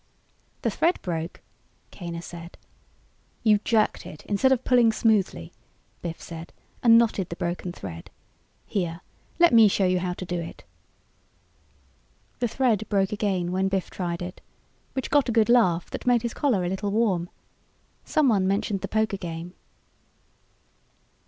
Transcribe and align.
"The 0.63 0.71
thread 0.71 0.99
broke," 1.03 1.41
Kaner 1.91 2.23
said. 2.23 2.57
"You 3.43 3.59
jerked 3.59 4.07
it, 4.07 4.25
instead 4.25 4.51
of 4.51 4.63
pulling 4.63 4.91
smoothly," 4.91 5.53
Biff 6.01 6.19
said 6.19 6.53
and 6.81 6.97
knotted 6.97 7.29
the 7.29 7.35
broken 7.35 7.71
thread. 7.71 8.09
"Here 8.65 9.01
let 9.37 9.53
me 9.53 9.67
show 9.67 9.85
you 9.85 9.99
how 9.99 10.13
to 10.13 10.25
do 10.25 10.39
it." 10.41 10.63
The 12.39 12.47
thread 12.47 12.89
broke 12.89 13.11
again 13.11 13.51
when 13.51 13.67
Biff 13.67 13.91
tried 13.91 14.23
it, 14.23 14.41
which 14.93 15.11
got 15.11 15.29
a 15.29 15.31
good 15.31 15.49
laugh 15.49 15.91
that 15.91 16.07
made 16.07 16.23
his 16.23 16.33
collar 16.33 16.65
a 16.65 16.69
little 16.69 16.89
warm. 16.89 17.29
Someone 18.03 18.47
mentioned 18.47 18.81
the 18.81 18.87
poker 18.87 19.17
game. 19.17 19.53